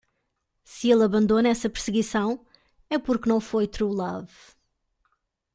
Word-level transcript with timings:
Se 0.63 0.89
ele 0.89 1.03
abandona 1.03 1.49
essa 1.49 1.69
perseguição? 1.69 2.43
é 2.89 2.97
porque 2.97 3.29
não 3.29 3.39
foi 3.39 3.67
truelove... 3.67 4.55